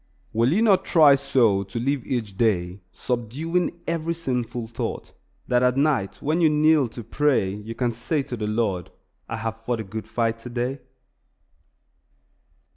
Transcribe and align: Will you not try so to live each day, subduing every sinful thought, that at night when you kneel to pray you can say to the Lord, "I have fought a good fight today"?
Will 0.33 0.51
you 0.51 0.63
not 0.63 0.83
try 0.83 1.13
so 1.13 1.61
to 1.61 1.79
live 1.79 2.03
each 2.07 2.35
day, 2.35 2.81
subduing 2.91 3.83
every 3.85 4.15
sinful 4.15 4.65
thought, 4.65 5.13
that 5.47 5.61
at 5.61 5.77
night 5.77 6.23
when 6.23 6.41
you 6.41 6.49
kneel 6.49 6.87
to 6.87 7.03
pray 7.03 7.53
you 7.53 7.75
can 7.75 7.91
say 7.91 8.23
to 8.23 8.35
the 8.35 8.47
Lord, 8.47 8.89
"I 9.29 9.37
have 9.37 9.63
fought 9.63 9.79
a 9.81 9.83
good 9.83 10.07
fight 10.07 10.39
today"? 10.39 10.79